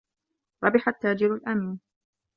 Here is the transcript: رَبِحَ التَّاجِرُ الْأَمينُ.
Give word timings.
رَبِحَ 0.63 0.87
التَّاجِرُ 0.87 1.33
الْأَمينُ. 1.35 1.79